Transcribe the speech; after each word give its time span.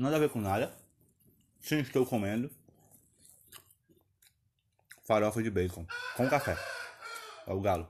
Nada 0.00 0.16
a 0.16 0.18
ver 0.18 0.30
com 0.30 0.40
nada. 0.40 0.74
Sim, 1.60 1.80
estou 1.80 2.06
comendo 2.06 2.50
farofa 5.04 5.42
de 5.42 5.50
bacon 5.50 5.86
com 6.16 6.26
café. 6.26 6.56
É 7.46 7.52
o 7.52 7.60
galo. 7.60 7.86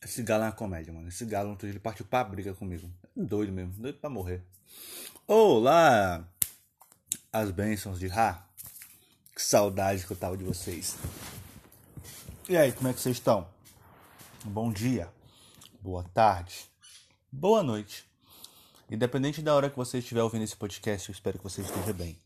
Esse 0.00 0.22
galo 0.22 0.44
é 0.44 0.46
uma 0.46 0.52
comédia, 0.52 0.92
mano. 0.92 1.08
Esse 1.08 1.24
galo, 1.24 1.58
ele 1.64 1.80
partiu 1.80 2.06
pra 2.06 2.22
briga 2.22 2.54
comigo. 2.54 2.88
Doido 3.16 3.50
mesmo, 3.50 3.72
doido 3.72 3.98
pra 3.98 4.08
morrer. 4.08 4.46
Olá! 5.26 6.24
As 7.32 7.50
bênçãos 7.50 7.98
de 7.98 8.06
Ra. 8.06 8.48
Que 9.34 9.42
saudade 9.42 10.06
que 10.06 10.12
eu 10.12 10.16
tava 10.16 10.36
de 10.36 10.44
vocês. 10.44 10.96
E 12.48 12.56
aí, 12.56 12.70
como 12.70 12.86
é 12.86 12.92
que 12.92 13.00
vocês 13.00 13.16
estão? 13.16 13.50
Bom 14.44 14.72
dia, 14.72 15.12
boa 15.80 16.04
tarde, 16.04 16.70
boa 17.32 17.64
noite. 17.64 18.06
Independente 18.88 19.42
da 19.42 19.52
hora 19.52 19.68
que 19.68 19.76
você 19.76 19.98
estiver 19.98 20.22
ouvindo 20.22 20.44
esse 20.44 20.56
podcast, 20.56 21.08
eu 21.08 21.12
espero 21.12 21.38
que 21.38 21.44
você 21.44 21.60
esteja 21.60 21.92
bem. 21.92 22.16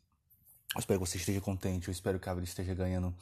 Eu 0.75 0.79
espero 0.79 1.01
que 1.01 1.07
você 1.07 1.17
esteja 1.17 1.41
contente, 1.41 1.89
eu 1.89 1.93
espero 1.93 2.21
que 2.21 2.29
a 2.29 2.35
vida 2.35 2.45
esteja 2.45 2.75
ganhando 2.75 3.15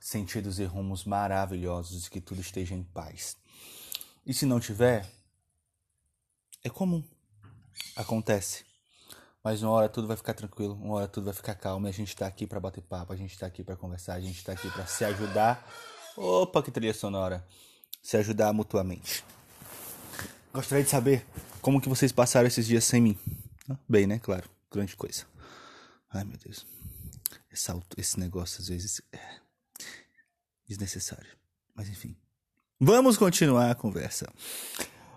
sentidos 0.00 0.58
e 0.58 0.64
rumos 0.64 1.04
maravilhosos 1.04 2.06
e 2.06 2.10
que 2.10 2.20
tudo 2.20 2.40
esteja 2.40 2.74
em 2.74 2.82
paz. 2.82 3.36
E 4.26 4.34
se 4.34 4.44
não 4.44 4.58
tiver, 4.58 5.08
é 6.64 6.68
comum. 6.68 7.02
Acontece. 7.94 8.64
Mas 9.42 9.62
uma 9.62 9.70
hora 9.70 9.88
tudo 9.88 10.08
vai 10.08 10.16
ficar 10.16 10.34
tranquilo, 10.34 10.74
uma 10.74 10.96
hora 10.96 11.08
tudo 11.08 11.26
vai 11.26 11.34
ficar 11.34 11.54
calmo 11.54 11.86
e 11.86 11.90
a 11.90 11.92
gente 11.92 12.14
tá 12.14 12.26
aqui 12.26 12.46
para 12.46 12.58
bater 12.58 12.82
papo, 12.82 13.12
a 13.12 13.16
gente 13.16 13.38
tá 13.38 13.46
aqui 13.46 13.62
para 13.62 13.76
conversar, 13.76 14.14
a 14.14 14.20
gente 14.20 14.42
tá 14.44 14.52
aqui 14.52 14.68
para 14.68 14.84
se 14.86 15.04
ajudar. 15.04 15.64
Opa, 16.16 16.60
que 16.60 16.72
trilha 16.72 16.92
sonora. 16.92 17.46
Se 18.02 18.16
ajudar 18.16 18.52
mutuamente. 18.52 19.24
Gostaria 20.52 20.82
de 20.82 20.90
saber 20.90 21.24
como 21.62 21.80
que 21.80 21.88
vocês 21.88 22.10
passaram 22.10 22.48
esses 22.48 22.66
dias 22.66 22.82
sem 22.82 23.00
mim. 23.00 23.18
Bem, 23.88 24.04
né? 24.04 24.18
Claro, 24.18 24.50
grande 24.70 24.96
coisa. 24.96 25.24
Ai, 26.12 26.24
meu 26.24 26.36
Deus. 26.38 26.66
Esse, 27.52 27.70
esse 27.96 28.18
negócio 28.18 28.60
às 28.60 28.66
vezes 28.66 29.00
é 29.12 29.20
desnecessário. 30.66 31.30
Mas 31.72 31.88
enfim. 31.88 32.16
Vamos 32.80 33.16
continuar 33.16 33.70
a 33.70 33.74
conversa. 33.76 34.28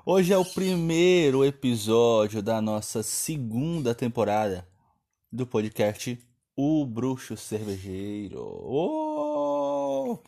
Hoje 0.05 0.31
é 0.31 0.37
o 0.37 0.45
primeiro 0.45 1.43
episódio 1.43 2.43
da 2.43 2.61
nossa 2.61 3.01
segunda 3.01 3.95
temporada 3.95 4.67
do 5.31 5.47
podcast 5.47 6.19
O 6.55 6.85
Bruxo 6.85 7.35
Cervejeiro. 7.35 8.39
Oh! 8.39 10.19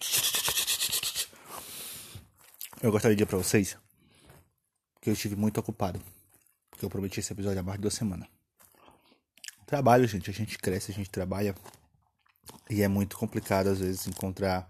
Eu 2.82 2.92
gostaria 2.92 3.16
de 3.16 3.20
dizer 3.20 3.30
pra 3.30 3.38
vocês 3.38 3.78
que 5.06 5.10
eu 5.12 5.14
estive 5.14 5.36
muito 5.36 5.60
ocupado. 5.60 6.02
Porque 6.68 6.84
eu 6.84 6.90
prometi 6.90 7.20
esse 7.20 7.32
episódio 7.32 7.60
há 7.60 7.64
mais 7.64 7.78
de 7.78 7.84
duas 7.84 7.94
semanas. 7.94 8.28
Trabalho, 9.68 10.08
gente. 10.08 10.32
A 10.32 10.34
gente 10.34 10.58
cresce, 10.58 10.92
a 10.92 10.96
gente 10.96 11.12
trabalha. 11.12 11.54
E 12.72 12.82
é 12.82 12.88
muito 12.88 13.16
complicado, 13.16 13.68
às 13.68 13.80
vezes, 13.80 14.08
encontrar 14.08 14.68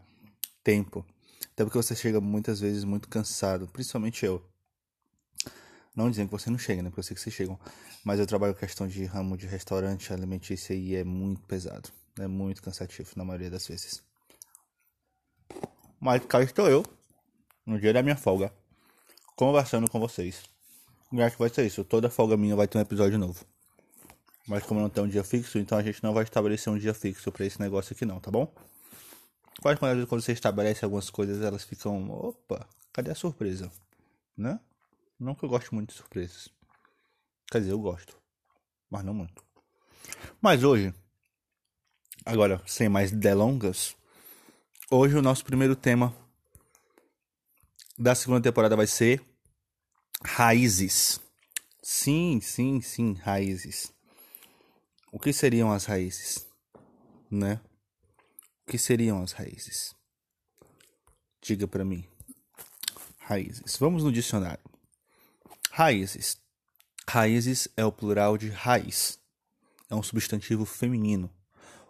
tempo. 0.62 1.06
Até 1.54 1.64
porque 1.64 1.78
você 1.78 1.96
chega 1.96 2.20
muitas 2.20 2.60
vezes 2.60 2.84
muito 2.84 3.08
cansado. 3.08 3.66
Principalmente 3.70 4.26
eu. 4.26 4.46
Não 5.96 6.10
dizendo 6.10 6.28
que 6.28 6.34
você 6.34 6.50
não 6.50 6.58
chega, 6.58 6.84
né? 6.84 6.90
Porque 6.90 7.00
eu 7.00 7.04
sei 7.06 7.16
que 7.16 7.22
vocês 7.22 7.34
chegam. 7.34 7.58
Mas 8.04 8.20
eu 8.20 8.28
trabalho 8.28 8.54
questão 8.54 8.90
de 8.90 9.06
ramo 9.06 9.38
de 9.38 9.48
restaurante 9.48 10.12
alimentício 10.12 10.76
e 10.76 10.96
é 10.98 11.06
muito 11.06 11.44
pesado. 11.44 11.90
É 12.20 12.28
muito 12.28 12.62
cansativo 12.62 13.10
na 13.16 13.24
maioria 13.24 13.50
das 13.50 13.66
vezes. 13.66 14.04
Mas 15.98 16.26
cá 16.26 16.44
estou 16.44 16.68
eu, 16.70 16.86
no 17.66 17.80
dia 17.80 17.94
da 17.94 18.04
minha 18.04 18.18
folga, 18.18 18.54
conversando 19.36 19.90
com 19.90 20.00
vocês. 20.00 20.44
E 21.12 21.22
acho 21.22 21.36
que 21.36 21.42
vai 21.42 21.50
ser 21.50 21.66
isso. 21.66 21.84
Toda 21.84 22.10
folga 22.10 22.36
minha 22.36 22.56
vai 22.56 22.68
ter 22.68 22.78
um 22.78 22.82
episódio 22.82 23.18
novo. 23.18 23.46
Mas 24.48 24.64
como 24.64 24.80
não 24.80 24.90
tem 24.90 25.04
um 25.04 25.08
dia 25.08 25.24
fixo, 25.24 25.58
então 25.58 25.78
a 25.78 25.84
gente 25.84 26.04
não 26.04 26.14
vai 26.14 26.24
estabelecer 26.24 26.72
um 26.72 26.78
dia 26.78 26.94
fixo 26.94 27.32
para 27.32 27.46
esse 27.46 27.60
negócio 27.60 27.94
aqui 27.94 28.06
não, 28.06 28.20
tá 28.20 28.30
bom? 28.30 28.54
Quase 29.62 29.80
quando 29.80 30.22
você 30.22 30.34
estabelece 30.34 30.86
algumas 30.86 31.10
coisas, 31.10 31.42
elas 31.42 31.64
ficam, 31.64 32.10
opa, 32.12 32.68
cadê 32.94 33.12
a 33.12 33.16
surpresa? 33.16 33.72
Né? 34.38 34.60
Não 35.20 35.34
que 35.34 35.44
eu 35.44 35.50
gosto 35.50 35.74
muito 35.74 35.90
de 35.90 35.96
surpresas. 35.96 36.50
Quer 37.50 37.60
dizer, 37.60 37.72
eu 37.72 37.80
gosto. 37.80 38.18
Mas 38.90 39.04
não 39.04 39.14
muito. 39.14 39.44
Mas 40.42 40.64
hoje, 40.64 40.94
agora, 42.26 42.62
sem 42.68 42.90
mais 42.90 43.12
delongas, 43.12 43.96
hoje 44.92 45.16
o 45.16 45.22
nosso 45.22 45.44
primeiro 45.44 45.76
tema 45.76 46.14
da 47.98 48.14
segunda 48.14 48.42
temporada 48.42 48.76
vai 48.76 48.88
ser 48.88 49.24
raízes. 50.24 51.20
Sim, 51.82 52.40
sim, 52.42 52.82
sim, 52.82 53.14
raízes. 53.14 53.94
O 55.12 55.20
que 55.20 55.32
seriam 55.32 55.72
as 55.72 55.86
raízes? 55.86 56.46
Né? 57.32 57.62
O 58.68 58.72
que 58.72 58.78
seriam 58.78 59.22
as 59.22 59.32
raízes? 59.32 59.96
Diga 61.42 61.68
para 61.68 61.86
mim. 61.86 62.06
Raízes. 63.20 63.78
Vamos 63.78 64.04
no 64.04 64.12
dicionário. 64.12 64.64
Raízes. 65.72 66.38
Raízes 67.08 67.68
é 67.78 67.86
o 67.86 67.92
plural 67.92 68.38
de 68.38 68.50
raiz. 68.50 69.20
É 69.90 69.96
um 69.96 70.02
substantivo 70.04 70.66
feminino, 70.66 71.30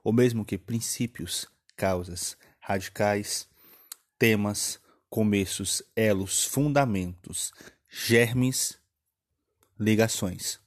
o 0.04 0.12
mesmo 0.12 0.44
que 0.44 0.58
princípios, 0.58 1.48
causas, 1.78 2.38
radicais, 2.60 3.48
temas, 4.20 4.80
começos, 5.16 5.82
elos, 5.96 6.44
fundamentos, 6.44 7.54
germes, 7.88 8.78
ligações, 9.80 10.60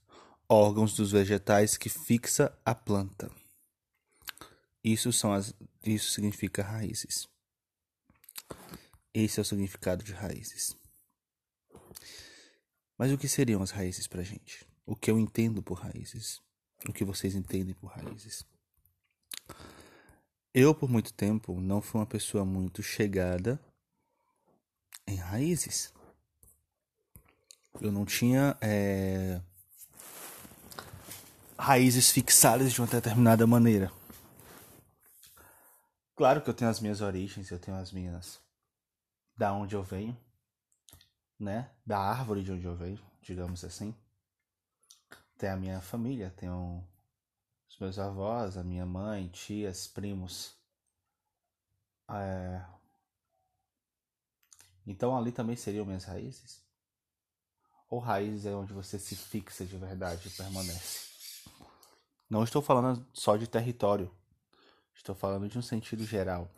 órgãos 0.49 0.97
dos 0.97 1.13
vegetais 1.13 1.77
que 1.77 1.91
fixa 1.91 2.59
a 2.65 2.75
planta. 2.75 3.31
Isso 4.83 5.13
são 5.13 5.35
as 5.35 5.53
isso 5.85 6.13
significa 6.13 6.63
raízes. 6.63 7.29
Esse 9.13 9.39
é 9.39 9.43
o 9.43 9.45
significado 9.45 10.03
de 10.03 10.15
raízes. 10.15 10.75
Mas 12.97 13.13
o 13.13 13.19
que 13.19 13.29
seriam 13.29 13.63
as 13.63 13.71
raízes 13.71 14.07
pra 14.07 14.23
gente? 14.23 14.67
O 14.87 14.97
que 14.97 15.11
eu 15.11 15.19
entendo 15.19 15.63
por 15.63 15.75
raízes? 15.75 16.41
O 16.89 16.93
que 16.95 17.05
vocês 17.05 17.35
entendem 17.35 17.75
por 17.75 17.89
raízes? 17.89 18.47
Eu, 20.55 20.75
por 20.75 20.89
muito 20.89 21.13
tempo, 21.13 21.61
não 21.61 21.83
fui 21.83 22.01
uma 22.01 22.07
pessoa 22.07 22.47
muito 22.47 22.83
chegada 22.83 23.61
em 25.09 25.17
raízes. 25.17 25.93
Eu 27.81 27.93
não 27.93 28.05
tinha 28.05 28.57
é, 28.61 29.41
raízes 31.59 32.11
fixadas 32.11 32.73
de 32.73 32.81
uma 32.81 32.87
determinada 32.87 33.47
maneira. 33.47 33.93
Claro 36.17 36.43
que 36.43 36.51
eu 36.51 36.55
tenho 36.55 36.71
as 36.71 36.81
minhas 36.81 37.01
origens, 37.01 37.51
eu 37.51 37.59
tenho 37.59 37.77
as 37.77 37.93
minhas. 37.93 38.41
da 39.37 39.53
onde 39.53 39.77
eu 39.77 39.83
venho 39.83 40.17
né, 41.39 41.71
da 41.87 41.99
árvore 41.99 42.43
de 42.43 42.53
onde 42.53 42.65
eu 42.65 42.75
venho, 42.75 43.01
digamos 43.23 43.65
assim. 43.65 43.95
Tem 45.37 45.51
a 45.51 45.57
minha 45.57 45.81
família, 45.81 46.35
tenho 46.37 46.85
os 47.69 47.79
meus 47.79 47.99
avós, 47.99 48.57
a 48.57 48.65
minha 48.65 48.85
mãe, 48.85 49.29
tias, 49.29 49.87
primos. 49.87 50.57
É... 52.11 52.65
Então 54.89 55.15
ali 55.15 55.31
também 55.31 55.55
seriam 55.55 55.85
minhas 55.85 56.05
raízes? 56.05 56.63
Ou 57.91 57.99
raízes 58.01 58.47
é 58.47 58.55
onde 58.55 58.73
você 58.73 58.99
se 58.99 59.15
fixa 59.15 59.67
de 59.67 59.77
verdade 59.77 60.27
e 60.27 60.31
permanece? 60.31 61.09
Não 62.29 62.43
estou 62.43 62.63
falando 62.63 63.07
só 63.13 63.37
de 63.37 63.47
território, 63.47 64.11
estou 64.97 65.15
falando 65.15 65.47
de 65.47 65.59
um 65.59 65.63
sentido 65.63 66.07
geral. 66.07 66.51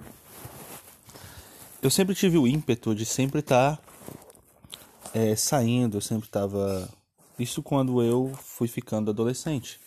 Eu 1.82 1.90
sempre 1.90 2.14
tive 2.14 2.38
o 2.38 2.46
ímpeto 2.46 2.94
de 2.94 3.04
sempre 3.04 3.40
estar 3.40 3.82
é, 5.12 5.34
saindo, 5.34 5.96
eu 5.96 6.00
sempre 6.00 6.28
estava. 6.28 6.88
Isso 7.36 7.64
quando 7.64 8.00
eu 8.00 8.32
fui 8.42 8.68
ficando 8.68 9.10
adolescente. 9.10 9.80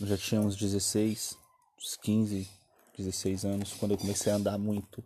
Eu 0.00 0.06
já 0.06 0.16
tinha 0.16 0.40
uns 0.40 0.56
16, 0.56 1.36
uns 1.78 1.96
15, 1.96 2.48
16 2.96 3.44
anos, 3.44 3.72
quando 3.72 3.92
eu 3.92 3.98
comecei 3.98 4.32
a 4.32 4.36
andar 4.36 4.58
muito. 4.58 5.02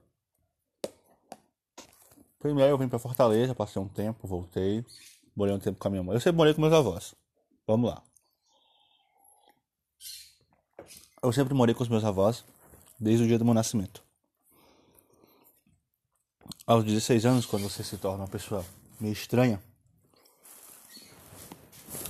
Primeiro 2.38 2.70
eu 2.70 2.78
vim 2.78 2.88
para 2.88 2.98
Fortaleza, 2.98 3.54
passei 3.54 3.80
um 3.80 3.88
tempo, 3.88 4.26
voltei, 4.26 4.84
morei 5.34 5.54
um 5.54 5.58
tempo 5.58 5.78
com 5.78 5.88
a 5.88 5.90
minha 5.90 6.02
mãe. 6.02 6.14
Eu 6.14 6.20
sempre 6.20 6.36
morei 6.36 6.54
com 6.54 6.60
meus 6.60 6.72
avós. 6.72 7.14
Vamos 7.66 7.90
lá. 7.90 8.02
Eu 11.22 11.32
sempre 11.32 11.54
morei 11.54 11.74
com 11.74 11.82
os 11.82 11.88
meus 11.88 12.04
avós 12.04 12.44
desde 13.00 13.24
o 13.24 13.26
dia 13.26 13.38
do 13.38 13.44
meu 13.44 13.54
nascimento 13.54 14.06
aos 16.66 16.84
16 16.84 17.24
anos, 17.24 17.46
quando 17.46 17.62
você 17.62 17.84
se 17.84 17.96
torna 17.96 18.24
uma 18.24 18.28
pessoa 18.28 18.64
meio 18.98 19.12
estranha, 19.12 19.62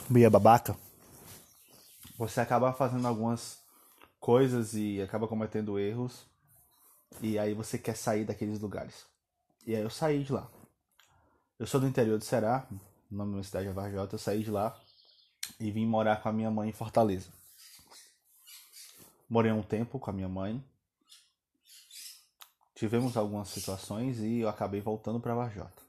meio 0.08 0.31
babaca, 0.31 0.76
você 2.17 2.40
acaba 2.40 2.72
fazendo 2.72 3.06
algumas 3.06 3.58
coisas 4.19 4.72
e 4.75 5.02
acaba 5.02 5.29
cometendo 5.29 5.79
erros. 5.79 6.26
E 7.20 7.38
aí 7.38 7.52
você 7.52 7.79
quer 7.79 7.96
sair 7.96 8.25
daqueles 8.25 8.58
lugares. 8.58 9.05
E 9.66 9.74
aí 9.74 9.82
eu 9.82 9.90
saí 9.90 10.22
de 10.22 10.32
lá. 10.32 10.48
Eu 11.58 11.66
sou 11.66 11.80
do 11.80 11.88
interior 11.88 12.16
do 12.18 12.24
Ceará, 12.24 12.68
o 13.10 13.14
nome 13.14 13.30
da 13.30 13.34
minha 13.34 13.42
cidade 13.42 13.66
é 13.66 13.72
Varjota, 13.72 14.14
eu 14.14 14.18
saí 14.18 14.44
de 14.44 14.50
lá 14.50 14.80
e 15.58 15.72
vim 15.72 15.84
morar 15.84 16.22
com 16.22 16.28
a 16.28 16.32
minha 16.32 16.50
mãe 16.50 16.68
em 16.68 16.72
Fortaleza. 16.72 17.32
Morei 19.28 19.50
um 19.50 19.62
tempo 19.62 19.98
com 19.98 20.08
a 20.08 20.12
minha 20.12 20.28
mãe. 20.28 20.64
Tivemos 22.76 23.16
algumas 23.16 23.48
situações 23.48 24.20
e 24.20 24.38
eu 24.38 24.48
acabei 24.48 24.80
voltando 24.80 25.18
para 25.18 25.34
Varjota. 25.34 25.82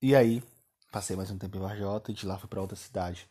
E 0.00 0.16
aí, 0.16 0.42
passei 0.90 1.16
mais 1.16 1.30
um 1.30 1.36
tempo 1.36 1.58
em 1.58 1.60
Varjota 1.60 2.10
e 2.10 2.14
de 2.14 2.24
lá 2.24 2.38
fui 2.38 2.48
para 2.48 2.62
outra 2.62 2.76
cidade. 2.76 3.28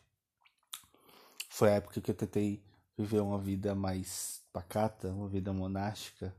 Foi 1.48 1.70
a 1.70 1.74
época 1.74 2.00
que 2.00 2.10
eu 2.10 2.14
tentei 2.14 2.62
viver 2.96 3.20
uma 3.20 3.38
vida 3.38 3.74
mais 3.74 4.44
pacata, 4.52 5.08
uma 5.08 5.28
vida 5.28 5.52
monástica. 5.52 6.32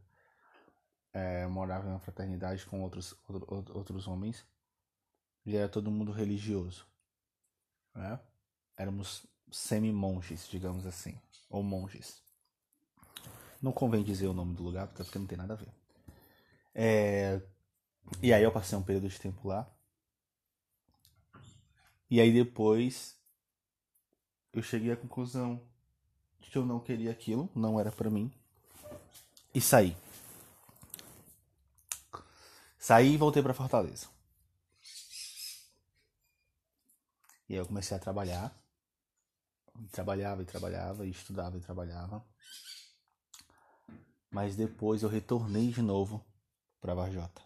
É, 1.15 1.47
morava 1.47 1.87
uma 1.87 1.99
fraternidade 1.99 2.65
com 2.65 2.81
outros, 2.81 3.15
outro, 3.25 3.77
outros 3.77 4.05
homens. 4.05 4.45
E 5.45 5.55
era 5.55 5.69
todo 5.69 5.89
mundo 5.89 6.11
religioso. 6.11 6.85
Né? 7.93 8.19
Éramos 8.75 9.25
semi-monges, 9.49 10.45
digamos 10.49 10.85
assim. 10.85 11.17
Ou 11.49 11.63
monges. 11.63 12.21
Não 13.61 13.71
convém 13.71 14.03
dizer 14.03 14.27
o 14.27 14.33
nome 14.33 14.55
do 14.55 14.63
lugar, 14.63 14.89
porque 14.89 15.17
não 15.17 15.25
tem 15.25 15.37
nada 15.37 15.53
a 15.53 15.57
ver. 15.57 15.73
É... 16.73 17.41
E 18.21 18.33
aí 18.33 18.43
eu 18.43 18.51
passei 18.51 18.77
um 18.77 18.83
período 18.83 19.07
de 19.07 19.17
tempo 19.17 19.47
lá. 19.47 19.65
E 22.09 22.19
aí 22.19 22.33
depois 22.33 23.17
eu 24.51 24.61
cheguei 24.61 24.91
à 24.91 24.97
conclusão 24.97 25.61
de 26.41 26.49
que 26.49 26.57
eu 26.57 26.65
não 26.65 26.81
queria 26.81 27.11
aquilo, 27.11 27.49
não 27.55 27.79
era 27.79 27.89
para 27.89 28.09
mim. 28.09 28.29
E 29.53 29.61
saí. 29.61 29.95
Saí 32.85 33.15
e 33.15 33.17
voltei 33.17 33.41
para 33.41 33.51
Fortaleza. 33.51 34.05
E 37.49 37.53
aí 37.53 37.59
eu 37.59 37.65
comecei 37.65 37.97
a 37.97 37.99
trabalhar. 37.99 38.55
Trabalhava 39.91 40.43
e 40.43 40.45
trabalhava, 40.45 41.03
e 41.03 41.09
estudava 41.09 41.57
e 41.57 41.61
trabalhava. 41.61 42.23
Mas 44.29 44.55
depois 44.55 45.01
eu 45.01 45.09
retornei 45.09 45.71
de 45.71 45.81
novo 45.81 46.23
para 46.79 46.93
Varjota. 46.93 47.41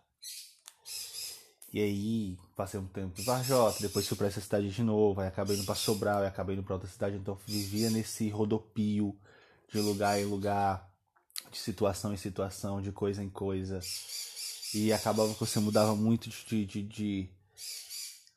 E 1.71 1.79
aí, 1.79 2.37
passei 2.53 2.77
um 2.77 2.87
tempo 2.87 3.21
em 3.21 3.23
Varjota, 3.23 3.79
depois 3.79 4.05
fui 4.05 4.17
para 4.17 4.27
essa 4.27 4.41
cidade 4.41 4.69
de 4.69 4.83
novo, 4.83 5.21
aí 5.21 5.29
acabei 5.29 5.55
indo 5.55 5.65
para 5.65 5.75
Sobral, 5.75 6.21
e 6.21 6.27
acabei 6.27 6.57
indo 6.57 6.65
para 6.65 6.73
outra 6.73 6.89
cidade, 6.89 7.15
então 7.15 7.39
vivia 7.47 7.89
nesse 7.89 8.27
rodopio 8.27 9.17
de 9.71 9.79
lugar 9.79 10.19
em 10.19 10.25
lugar, 10.25 10.93
de 11.49 11.57
situação 11.57 12.13
em 12.13 12.17
situação, 12.17 12.81
de 12.81 12.91
coisa 12.91 13.23
em 13.23 13.29
coisa. 13.29 13.79
E 14.73 14.93
acabava 14.93 15.33
que 15.33 15.39
você 15.39 15.59
mudava 15.59 15.95
muito 15.95 16.29
de, 16.29 16.65
de, 16.65 16.83
de, 16.83 17.29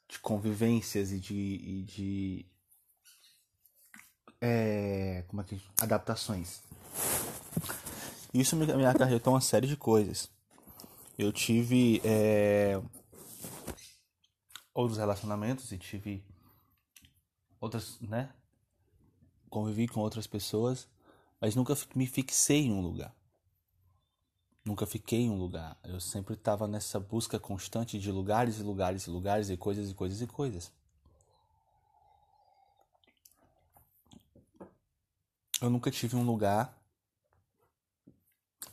de 0.08 0.19
convivências 0.20 1.12
e 1.12 1.19
de, 1.19 1.34
e 1.34 1.82
de 1.82 2.46
é, 4.40 5.25
como 5.29 5.43
é 5.43 5.44
que 5.44 5.61
adaptações. 5.81 6.62
Isso 8.34 8.56
me, 8.56 8.67
me 8.67 8.87
acarretou 8.87 9.34
uma 9.34 9.40
série 9.40 9.67
de 9.67 9.76
coisas. 9.76 10.31
Eu 11.19 11.32
tive 11.32 12.00
é, 12.02 12.81
outros 14.75 14.99
relacionamentos 14.99 15.70
e 15.70 15.78
tive 15.78 16.25
outras, 17.61 18.00
né? 18.00 18.32
Convivi 19.49 19.87
com 19.87 20.00
outras 20.00 20.26
pessoas, 20.26 20.88
mas 21.40 21.55
nunca 21.55 21.76
me 21.94 22.06
fixei 22.06 22.67
em 22.67 22.73
um 22.73 22.81
lugar. 22.81 23.14
Nunca 24.64 24.87
fiquei 24.87 25.23
em 25.23 25.31
um 25.31 25.37
lugar. 25.37 25.76
Eu 25.82 26.00
sempre 26.00 26.35
estava 26.35 26.69
nessa 26.69 27.00
busca 27.00 27.38
constante 27.38 27.99
de 27.99 28.12
lugares 28.12 28.59
e 28.59 28.62
lugares 28.62 29.06
e 29.06 29.11
lugares 29.11 29.50
e 29.50 29.56
coisas 29.56 29.91
e 29.91 29.94
coisas 29.94 30.20
e 30.20 30.26
coisas. 30.26 30.73
Eu 35.61 35.70
nunca 35.70 35.91
tive 35.91 36.17
um 36.17 36.25
lugar, 36.25 36.76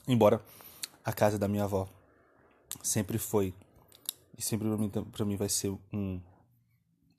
embora 0.08 0.44
a 1.06 1.14
casa 1.14 1.38
da 1.38 1.48
minha 1.48 1.64
avó 1.64 1.88
sempre 2.84 3.18
foi 3.18 3.54
e 4.38 4.42
sempre 4.42 4.68
para 5.12 5.26
mim, 5.26 5.32
mim 5.32 5.38
vai 5.38 5.50
ser 5.50 5.70
um, 5.92 6.22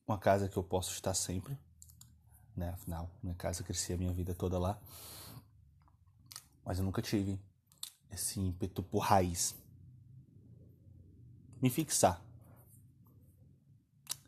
uma 0.07 0.19
casa 0.19 0.49
que 0.49 0.57
eu 0.57 0.63
posso 0.63 0.93
estar 0.93 1.15
sempre. 1.15 1.57
Né? 2.57 2.71
Afinal, 2.71 3.11
minha 3.23 3.35
casa 3.35 3.63
crescia 3.63 3.95
a 3.95 3.99
minha 3.99 4.13
vida 4.13 4.35
toda 4.35 4.59
lá. 4.59 4.81
Mas 6.65 6.79
eu 6.79 6.85
nunca 6.85 7.03
tive 7.03 7.39
esse 8.11 8.41
ímpeto 8.41 8.83
por 8.83 9.01
raiz. 9.01 9.55
Me 11.61 11.71
fixar. 11.71 12.23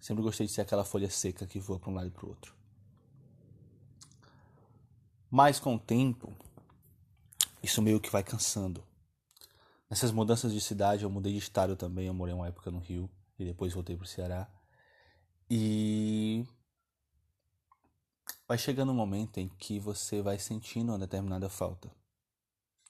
Sempre 0.00 0.22
gostei 0.22 0.46
de 0.46 0.52
ser 0.52 0.62
aquela 0.62 0.84
folha 0.84 1.08
seca 1.08 1.46
que 1.46 1.60
voa 1.60 1.78
para 1.78 1.90
um 1.90 1.94
lado 1.94 2.08
e 2.08 2.10
para 2.10 2.26
o 2.26 2.28
outro. 2.28 2.54
Mas 5.30 5.58
com 5.58 5.76
o 5.76 5.78
tempo, 5.78 6.34
isso 7.62 7.80
meio 7.80 8.00
que 8.00 8.10
vai 8.10 8.22
cansando. 8.22 8.84
Nessas 9.88 10.10
mudanças 10.10 10.52
de 10.52 10.60
cidade, 10.60 11.04
eu 11.04 11.10
mudei 11.10 11.32
de 11.32 11.38
estado 11.38 11.76
também. 11.76 12.06
Eu 12.06 12.14
morei 12.14 12.34
uma 12.34 12.48
época 12.48 12.70
no 12.70 12.80
Rio 12.80 13.08
e 13.38 13.44
depois 13.44 13.72
voltei 13.72 13.96
para 13.96 14.04
o 14.04 14.08
Ceará. 14.08 14.50
E 15.48 16.46
vai 18.48 18.58
chegando 18.58 18.92
um 18.92 18.94
momento 18.94 19.38
em 19.38 19.48
que 19.48 19.78
você 19.78 20.20
vai 20.20 20.38
sentindo 20.38 20.92
uma 20.92 20.98
determinada 20.98 21.48
falta 21.48 21.90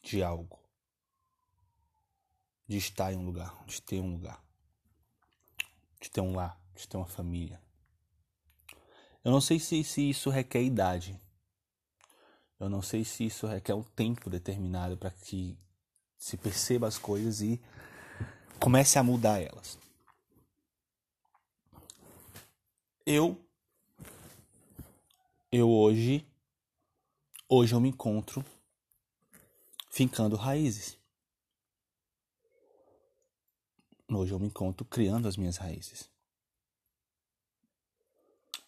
de 0.03 0.23
algo, 0.23 0.59
de 2.67 2.76
estar 2.76 3.12
em 3.12 3.17
um 3.17 3.25
lugar, 3.25 3.64
de 3.67 3.81
ter 3.82 4.00
um 4.00 4.12
lugar, 4.12 4.43
de 6.00 6.11
ter 6.11 6.20
um 6.20 6.35
lar, 6.35 6.59
de 6.75 6.88
ter 6.88 6.97
uma 6.97 7.06
família. 7.06 7.61
Eu 9.25 9.31
não 9.31 9.41
sei 9.41 9.59
se, 9.59 9.85
se 9.85 10.09
isso 10.09 10.31
requer 10.31 10.62
idade. 10.62 11.19
Eu 12.59 12.69
não 12.69 12.82
sei 12.82 13.05
se 13.05 13.26
isso 13.26 13.47
requer 13.47 13.75
um 13.75 13.82
tempo 13.82 14.31
determinado 14.31 14.97
para 14.97 15.11
que 15.11 15.59
se 16.17 16.37
perceba 16.37 16.87
as 16.87 16.99
coisas 16.99 17.41
e 17.41 17.61
comece 18.61 18.99
a 18.99 19.03
mudar 19.03 19.41
elas. 19.41 19.79
Eu 23.05 23.44
eu 25.50 25.69
hoje 25.69 26.25
hoje 27.49 27.75
eu 27.75 27.81
me 27.81 27.88
encontro 27.88 28.44
fincando 29.91 30.37
raízes. 30.37 30.97
Hoje 34.15 34.33
eu 34.33 34.39
me 34.39 34.47
encontro 34.47 34.85
criando 34.85 35.27
as 35.27 35.37
minhas 35.37 35.57
raízes. 35.57 36.11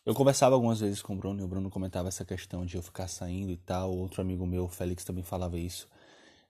Eu 0.04 0.14
conversava 0.14 0.54
algumas 0.54 0.80
vezes 0.80 1.00
com 1.00 1.14
o 1.14 1.16
Bruno 1.16 1.40
e 1.40 1.44
o 1.44 1.48
Bruno 1.48 1.70
comentava 1.70 2.08
essa 2.08 2.24
questão 2.24 2.66
de 2.66 2.76
eu 2.76 2.82
ficar 2.82 3.08
saindo 3.08 3.50
e 3.50 3.56
tal. 3.56 3.90
Outro 3.96 4.20
amigo 4.20 4.46
meu, 4.46 4.64
o 4.64 4.68
Félix, 4.68 5.04
também 5.04 5.24
falava 5.24 5.58
isso. 5.58 5.88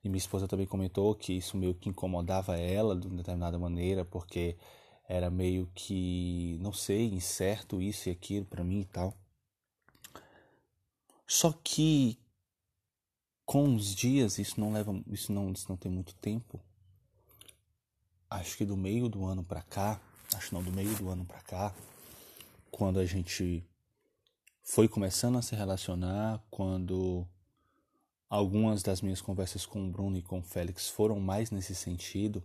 E 0.02 0.08
minha 0.08 0.18
esposa 0.18 0.48
também 0.48 0.66
comentou 0.66 1.14
que 1.14 1.32
isso 1.32 1.56
meio 1.56 1.74
que 1.74 1.88
incomodava 1.88 2.58
ela 2.58 2.96
de 2.96 3.06
uma 3.06 3.16
determinada 3.16 3.58
maneira, 3.58 4.04
porque 4.04 4.56
era 5.08 5.30
meio 5.30 5.70
que, 5.74 6.58
não 6.60 6.72
sei, 6.72 7.06
incerto 7.06 7.80
isso 7.80 8.08
e 8.08 8.12
aquilo 8.12 8.44
para 8.44 8.64
mim 8.64 8.80
e 8.80 8.84
tal. 8.86 9.14
Só 11.26 11.52
que 11.52 12.18
com 13.46 13.74
os 13.74 13.94
dias, 13.94 14.38
isso 14.38 14.58
não 14.58 14.72
leva, 14.72 14.92
isso 15.06 15.32
não, 15.32 15.52
isso 15.52 15.66
não 15.68 15.76
tem 15.76 15.92
muito 15.92 16.14
tempo. 16.16 16.60
Acho 18.34 18.56
que 18.56 18.64
do 18.64 18.76
meio 18.76 19.08
do 19.08 19.24
ano 19.24 19.44
para 19.44 19.62
cá, 19.62 20.00
acho 20.34 20.52
não, 20.52 20.60
do 20.60 20.72
meio 20.72 20.92
do 20.96 21.08
ano 21.08 21.24
para 21.24 21.40
cá, 21.40 21.72
quando 22.68 22.98
a 22.98 23.06
gente 23.06 23.64
foi 24.60 24.88
começando 24.88 25.38
a 25.38 25.42
se 25.42 25.54
relacionar, 25.54 26.42
quando 26.50 27.24
algumas 28.28 28.82
das 28.82 29.00
minhas 29.00 29.20
conversas 29.20 29.64
com 29.64 29.86
o 29.86 29.88
Bruno 29.88 30.18
e 30.18 30.22
com 30.22 30.40
o 30.40 30.42
Félix 30.42 30.88
foram 30.88 31.20
mais 31.20 31.52
nesse 31.52 31.76
sentido, 31.76 32.42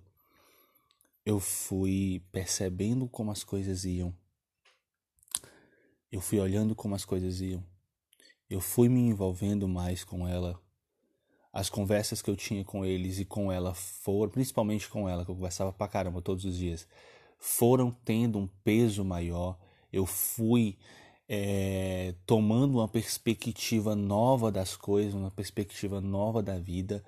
eu 1.26 1.40
fui 1.40 2.22
percebendo 2.32 3.08
como 3.08 3.32
as 3.32 3.44
coisas 3.44 3.84
iam. 3.84 4.14
Eu 6.12 6.22
fui 6.22 6.40
olhando 6.40 6.76
como 6.76 6.94
as 6.94 7.04
coisas 7.04 7.42
iam. 7.42 7.66
Eu 8.48 8.62
fui 8.62 8.90
me 8.90 9.00
envolvendo 9.00 9.68
mais 9.68 10.04
com 10.04 10.28
ela. 10.28 10.62
As 11.52 11.70
conversas 11.70 12.22
que 12.22 12.30
eu 12.30 12.36
tinha 12.36 12.64
com 12.64 12.86
eles 12.86 13.20
e 13.20 13.26
com 13.26 13.52
ela 13.52 13.74
foram, 13.74 14.32
principalmente 14.32 14.88
com 14.88 15.10
ela, 15.10 15.26
que 15.26 15.32
eu 15.32 15.36
conversava 15.36 15.74
pra 15.74 15.88
caramba 15.88 16.22
todos 16.22 16.46
os 16.46 16.56
dias, 16.58 16.88
foram 17.40 17.92
tendo 17.92 18.38
um 18.38 18.48
peso 18.64 19.04
maior. 19.04 19.58
Eu 19.92 20.06
fui 20.06 20.78
é, 21.28 22.14
tomando 22.26 22.78
uma 22.78 22.88
perspectiva 22.88 23.96
nova 23.96 24.52
das 24.52 24.76
coisas, 24.76 25.14
uma 25.14 25.32
perspectiva 25.32 26.00
nova 26.00 26.44
da 26.44 26.60
vida 26.60 27.04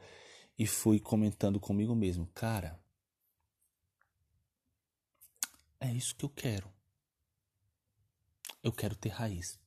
e 0.58 0.68
fui 0.68 1.00
comentando 1.00 1.60
comigo 1.60 1.96
mesmo, 1.96 2.28
cara, 2.34 2.80
é 5.80 5.92
isso 5.92 6.16
que 6.16 6.24
eu 6.24 6.30
quero. 6.30 6.72
Eu 8.64 8.72
quero 8.72 8.96
ter 8.96 9.10
raiz. 9.10 9.60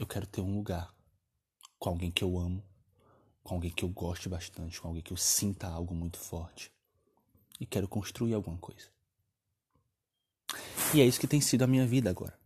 Eu 0.00 0.06
quero 0.06 0.26
ter 0.26 0.40
um 0.40 0.54
lugar 0.56 0.95
com 1.78 1.90
alguém 1.90 2.10
que 2.10 2.24
eu 2.24 2.38
amo, 2.38 2.62
com 3.42 3.54
alguém 3.54 3.70
que 3.70 3.84
eu 3.84 3.88
goste 3.88 4.28
bastante, 4.28 4.80
com 4.80 4.88
alguém 4.88 5.02
que 5.02 5.12
eu 5.12 5.16
sinta 5.16 5.68
algo 5.68 5.94
muito 5.94 6.18
forte 6.18 6.72
e 7.60 7.66
quero 7.66 7.88
construir 7.88 8.34
alguma 8.34 8.58
coisa. 8.58 8.88
E 10.94 11.00
é 11.00 11.04
isso 11.04 11.20
que 11.20 11.26
tem 11.26 11.40
sido 11.40 11.62
a 11.62 11.66
minha 11.66 11.86
vida 11.86 12.10
agora. 12.10 12.38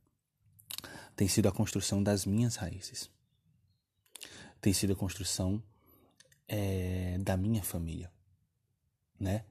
Tem 1.15 1.29
sido 1.29 1.49
a 1.49 1.53
construção 1.53 2.03
das 2.03 2.25
minhas 2.25 2.57
raízes. 2.57 3.11
Tem 4.61 4.73
sido 4.73 4.93
a 4.93 4.97
construção 4.97 5.63
é, 6.49 7.19
da 7.19 7.37
minha 7.37 7.63
família, 7.63 8.11
né? 9.19 9.45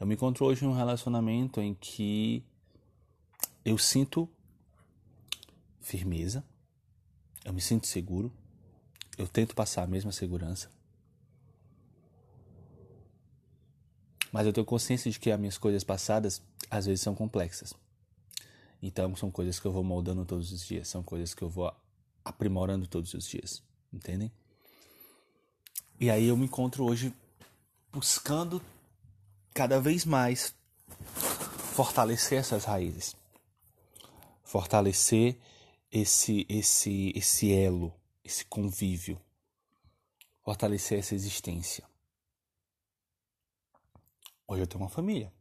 Eu 0.00 0.06
me 0.06 0.14
encontro 0.14 0.46
hoje 0.46 0.64
em 0.64 0.68
um 0.68 0.72
relacionamento 0.72 1.60
em 1.60 1.74
que 1.74 2.44
eu 3.64 3.76
sinto 3.76 4.28
firmeza, 5.80 6.44
eu 7.44 7.52
me 7.52 7.60
sinto 7.60 7.86
seguro, 7.86 8.32
eu 9.18 9.26
tento 9.26 9.54
passar 9.54 9.82
a 9.82 9.86
mesma 9.86 10.12
segurança. 10.12 10.70
Mas 14.30 14.46
eu 14.46 14.52
tenho 14.52 14.64
consciência 14.64 15.10
de 15.10 15.18
que 15.18 15.30
as 15.30 15.40
minhas 15.40 15.58
coisas 15.58 15.82
passadas 15.82 16.40
às 16.70 16.86
vezes 16.86 17.00
são 17.00 17.14
complexas. 17.14 17.74
Então 18.80 19.16
são 19.16 19.30
coisas 19.30 19.58
que 19.58 19.66
eu 19.66 19.72
vou 19.72 19.82
moldando 19.82 20.24
todos 20.24 20.52
os 20.52 20.64
dias, 20.64 20.86
são 20.86 21.02
coisas 21.02 21.34
que 21.34 21.42
eu 21.42 21.48
vou 21.48 21.74
aprimorando 22.24 22.86
todos 22.86 23.12
os 23.12 23.26
dias, 23.26 23.62
entendem? 23.92 24.30
E 25.98 26.10
aí 26.10 26.26
eu 26.26 26.36
me 26.36 26.44
encontro 26.44 26.84
hoje 26.84 27.12
buscando 27.92 28.62
cada 29.52 29.80
vez 29.80 30.04
mais 30.04 30.54
fortalecer 31.74 32.38
essas 32.38 32.64
raízes. 32.64 33.16
Fortalecer 34.44 35.36
esse 35.90 36.46
esse 36.48 37.12
esse 37.16 37.52
elo, 37.52 37.92
esse 38.28 38.44
convívio. 38.44 39.18
Fortalecer 40.42 40.98
essa 40.98 41.14
existência. 41.14 41.88
Hoje 44.46 44.62
eu 44.62 44.66
tenho 44.66 44.82
uma 44.82 44.90
família. 44.90 45.32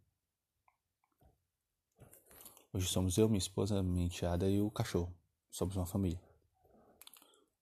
Hoje 2.71 2.87
somos 2.87 3.17
eu, 3.17 3.27
minha 3.27 3.39
esposa, 3.39 3.83
minha 3.83 4.05
enteada 4.05 4.49
e 4.49 4.61
o 4.61 4.71
cachorro. 4.71 5.13
Somos 5.51 5.75
uma 5.75 5.85
família. 5.85 6.21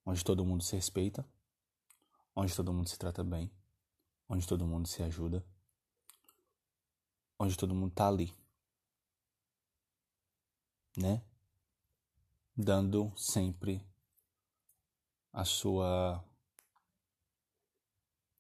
Onde 0.06 0.24
todo 0.24 0.46
mundo 0.46 0.64
se 0.64 0.76
respeita, 0.76 1.28
onde 2.36 2.56
todo 2.56 2.72
mundo 2.72 2.88
se 2.88 2.98
trata 2.98 3.24
bem, 3.24 3.52
onde 4.30 4.46
todo 4.46 4.68
mundo 4.68 4.88
se 4.88 5.02
ajuda, 5.02 5.44
onde 7.40 7.58
todo 7.58 7.74
mundo 7.74 7.94
tá 7.94 8.08
ali. 8.08 8.32
Né? 10.96 11.24
Dando 12.56 13.12
sempre 13.18 13.84
a 15.36 15.44
sua 15.44 16.24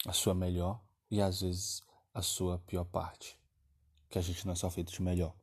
a 0.07 0.13
sua 0.13 0.33
melhor 0.33 0.81
e 1.11 1.21
às 1.21 1.41
vezes 1.41 1.83
a 2.13 2.21
sua 2.21 2.57
pior 2.59 2.85
parte. 2.85 3.37
Que 4.09 4.17
a 4.17 4.21
gente 4.21 4.45
não 4.45 4.53
é 4.53 4.55
só 4.55 4.69
feito 4.69 4.93
de 4.93 5.01
melhor. 5.01 5.35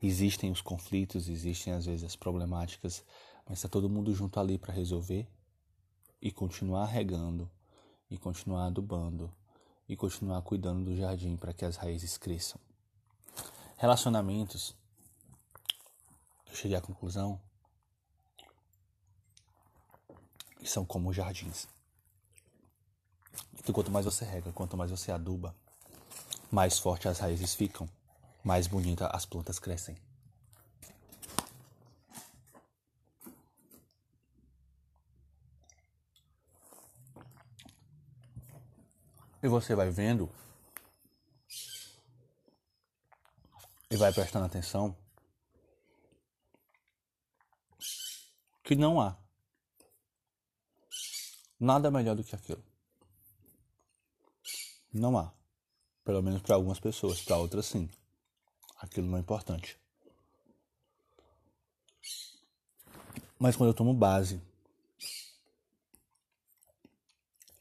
Existem 0.00 0.52
os 0.52 0.60
conflitos, 0.60 1.28
existem 1.28 1.72
às 1.72 1.86
vezes 1.86 2.04
as 2.04 2.14
problemáticas, 2.14 3.04
mas 3.48 3.58
está 3.58 3.68
todo 3.68 3.90
mundo 3.90 4.14
junto 4.14 4.38
ali 4.38 4.58
para 4.58 4.72
resolver 4.72 5.28
e 6.22 6.30
continuar 6.30 6.86
regando, 6.86 7.50
e 8.08 8.16
continuar 8.16 8.66
adubando, 8.66 9.34
e 9.88 9.96
continuar 9.96 10.40
cuidando 10.42 10.84
do 10.84 10.96
jardim 10.96 11.36
para 11.36 11.52
que 11.52 11.64
as 11.64 11.76
raízes 11.76 12.16
cresçam. 12.16 12.60
Relacionamentos, 13.76 14.76
eu 16.46 16.54
cheguei 16.54 16.76
à 16.76 16.80
conclusão 16.80 17.40
que 20.60 20.68
são 20.68 20.84
como 20.84 21.12
jardins. 21.12 21.66
Então, 23.58 23.74
quanto 23.74 23.90
mais 23.90 24.04
você 24.04 24.24
rega, 24.24 24.52
quanto 24.52 24.76
mais 24.76 24.90
você 24.90 25.10
aduba, 25.10 25.54
mais 26.50 26.78
forte 26.78 27.08
as 27.08 27.18
raízes 27.18 27.54
ficam, 27.54 27.88
mais 28.44 28.66
bonita 28.66 29.06
as 29.08 29.24
plantas 29.24 29.58
crescem. 29.58 29.96
E 39.42 39.48
você 39.48 39.74
vai 39.74 39.88
vendo 39.90 40.28
e 43.90 43.96
vai 43.96 44.12
prestando 44.12 44.44
atenção 44.44 44.94
que 48.62 48.76
não 48.76 49.00
há 49.00 49.16
nada 51.60 51.90
melhor 51.90 52.16
do 52.16 52.24
que 52.24 52.34
aquilo. 52.34 52.64
Não 54.92 55.16
há. 55.18 55.32
Pelo 56.02 56.22
menos 56.22 56.40
para 56.42 56.54
algumas 56.54 56.80
pessoas, 56.80 57.20
para 57.20 57.36
outras 57.36 57.66
sim. 57.66 57.88
Aquilo 58.78 59.06
não 59.06 59.18
é 59.18 59.20
importante. 59.20 59.78
Mas 63.38 63.54
quando 63.54 63.70
eu 63.70 63.74
tomo 63.74 63.94
base 63.94 64.40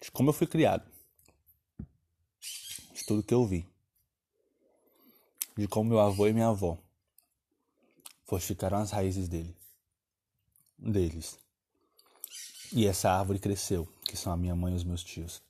de 0.02 0.10
como 0.12 0.30
eu 0.30 0.34
fui 0.34 0.48
criado, 0.48 0.90
de 2.94 3.06
tudo 3.06 3.24
que 3.24 3.34
eu 3.34 3.46
vi, 3.46 3.68
de 5.56 5.68
como 5.68 5.90
meu 5.90 6.00
avô 6.00 6.28
e 6.28 6.34
minha 6.34 6.48
avó 6.48 6.78
fortificaram 8.26 8.78
as 8.78 8.92
raízes 8.92 9.28
dele, 9.28 9.56
deles. 10.78 11.38
E 12.72 12.86
essa 12.86 13.10
árvore 13.10 13.40
cresceu, 13.40 13.88
que 14.04 14.16
são 14.16 14.32
a 14.32 14.38
minha 14.38 14.56
mãe 14.56 14.74
e 14.74 14.76
os 14.76 14.84
meus 14.84 15.04
tios. 15.04 15.42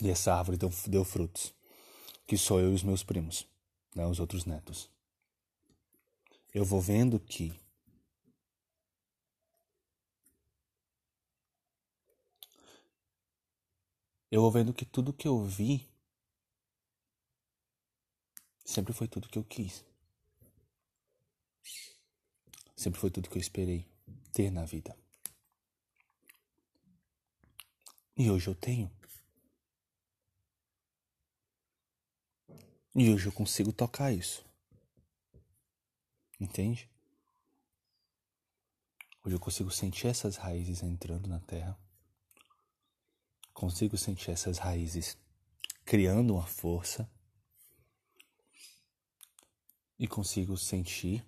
E 0.00 0.10
essa 0.10 0.34
árvore 0.34 0.56
deu, 0.56 0.70
deu 0.86 1.04
frutos, 1.04 1.52
que 2.26 2.38
sou 2.38 2.60
eu 2.60 2.72
e 2.72 2.74
os 2.74 2.82
meus 2.82 3.02
primos, 3.02 3.46
né, 3.94 4.06
os 4.06 4.18
outros 4.18 4.46
netos. 4.46 4.90
Eu 6.54 6.64
vou 6.64 6.80
vendo 6.80 7.20
que 7.20 7.52
eu 14.30 14.40
vou 14.40 14.50
vendo 14.50 14.72
que 14.72 14.84
tudo 14.84 15.12
que 15.12 15.28
eu 15.28 15.44
vi 15.44 15.86
sempre 18.64 18.92
foi 18.92 19.06
tudo 19.06 19.28
que 19.28 19.38
eu 19.38 19.44
quis. 19.44 19.84
Sempre 22.74 23.00
foi 23.00 23.10
tudo 23.10 23.28
que 23.28 23.36
eu 23.36 23.40
esperei 23.40 23.86
ter 24.32 24.50
na 24.50 24.64
vida. 24.64 24.96
E 28.16 28.30
hoje 28.30 28.48
eu 28.48 28.54
tenho. 28.54 28.90
E 32.94 33.10
hoje 33.10 33.26
eu 33.26 33.32
consigo 33.32 33.72
tocar 33.72 34.10
isso. 34.10 34.42
Entende? 36.40 36.88
Hoje 39.22 39.36
eu 39.36 39.40
consigo 39.40 39.70
sentir 39.70 40.06
essas 40.06 40.36
raízes 40.36 40.82
entrando 40.82 41.28
na 41.28 41.40
terra. 41.40 41.78
Consigo 43.52 43.98
sentir 43.98 44.30
essas 44.30 44.58
raízes 44.58 45.18
criando 45.84 46.34
uma 46.34 46.46
força 46.46 47.10
e 49.98 50.06
consigo 50.06 50.56
sentir 50.56 51.24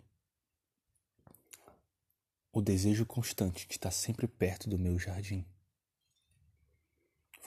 o 2.52 2.60
desejo 2.60 3.06
constante 3.06 3.66
de 3.66 3.74
estar 3.74 3.90
sempre 3.90 4.26
perto 4.26 4.68
do 4.68 4.78
meu 4.78 4.98
jardim, 4.98 5.44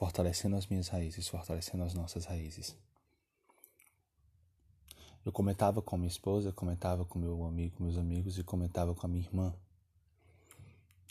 fortalecendo 0.01 0.55
as 0.55 0.65
minhas 0.65 0.87
raízes, 0.87 1.27
fortalecendo 1.27 1.83
as 1.83 1.93
nossas 1.93 2.25
raízes. 2.25 2.75
Eu 5.23 5.31
comentava 5.31 5.79
com 5.79 5.95
minha 5.95 6.07
esposa, 6.07 6.51
comentava 6.51 7.05
com 7.05 7.19
meu 7.19 7.45
amigo, 7.45 7.83
meus 7.83 7.99
amigos 7.99 8.39
e 8.39 8.43
comentava 8.43 8.95
com 8.95 9.05
a 9.05 9.07
minha 9.07 9.23
irmã 9.23 9.55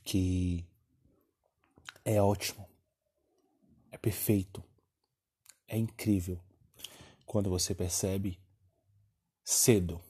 que 0.02 0.66
é 2.04 2.20
ótimo, 2.20 2.68
é 3.92 3.96
perfeito, 3.96 4.60
é 5.68 5.78
incrível 5.78 6.42
quando 7.24 7.48
você 7.48 7.72
percebe 7.72 8.40
cedo 9.44 10.02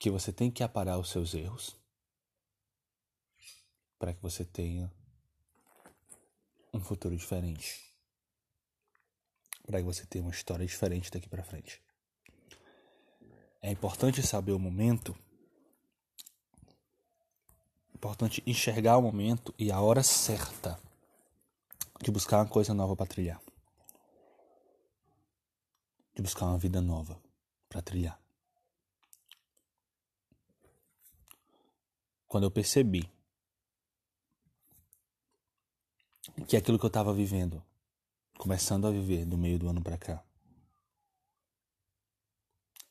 que 0.00 0.10
você 0.10 0.32
tem 0.32 0.50
que 0.50 0.64
aparar 0.64 0.98
os 0.98 1.10
seus 1.10 1.32
erros 1.32 1.76
para 4.00 4.12
que 4.12 4.20
você 4.20 4.44
tenha 4.44 4.92
um 6.76 6.84
futuro 6.84 7.16
diferente. 7.16 7.84
Para 9.66 9.78
que 9.78 9.84
você 9.84 10.06
tenha 10.06 10.24
uma 10.24 10.30
história 10.30 10.66
diferente 10.66 11.10
daqui 11.10 11.28
para 11.28 11.42
frente. 11.42 11.82
É 13.60 13.70
importante 13.70 14.22
saber 14.22 14.52
o 14.52 14.58
momento. 14.58 15.16
É 17.90 17.96
importante 17.96 18.42
enxergar 18.46 18.96
o 18.96 19.02
momento 19.02 19.54
e 19.58 19.72
a 19.72 19.80
hora 19.80 20.02
certa 20.02 20.78
de 22.00 22.10
buscar 22.10 22.38
uma 22.38 22.48
coisa 22.48 22.72
nova 22.72 22.94
para 22.94 23.06
trilhar 23.06 23.40
de 26.16 26.22
buscar 26.22 26.46
uma 26.46 26.58
vida 26.58 26.80
nova 26.80 27.20
para 27.68 27.82
trilhar. 27.82 28.18
Quando 32.26 32.44
eu 32.44 32.50
percebi 32.50 33.08
que 36.46 36.56
aquilo 36.56 36.78
que 36.78 36.84
eu 36.84 36.88
estava 36.88 37.12
vivendo, 37.12 37.62
começando 38.38 38.86
a 38.86 38.90
viver 38.90 39.24
do 39.24 39.38
meio 39.38 39.58
do 39.58 39.68
ano 39.68 39.82
para 39.82 39.96
cá, 39.96 40.24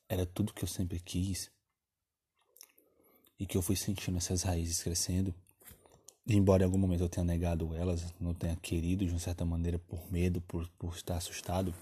era 0.07 0.25
tudo 0.25 0.53
que 0.53 0.63
eu 0.63 0.67
sempre 0.67 0.99
quis 0.99 1.51
e 3.39 3.45
que 3.45 3.57
eu 3.57 3.61
fui 3.61 3.75
sentindo 3.75 4.17
essas 4.17 4.43
raízes 4.43 4.81
crescendo. 4.81 5.33
Embora 6.27 6.63
em 6.63 6.65
algum 6.65 6.77
momento 6.77 7.03
eu 7.03 7.09
tenha 7.09 7.23
negado 7.23 7.75
elas, 7.75 8.13
não 8.19 8.33
tenha 8.33 8.55
querido 8.55 9.05
de 9.05 9.11
uma 9.11 9.19
certa 9.19 9.45
maneira 9.45 9.77
por 9.77 10.11
medo, 10.11 10.41
por, 10.41 10.67
por 10.69 10.95
estar 10.95 11.17
assustado, 11.17 11.73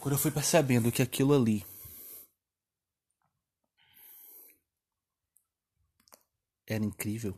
quando 0.00 0.14
eu 0.14 0.18
fui 0.18 0.30
percebendo 0.30 0.90
que 0.90 1.02
aquilo 1.02 1.34
ali 1.34 1.64
era 6.66 6.84
incrível, 6.84 7.36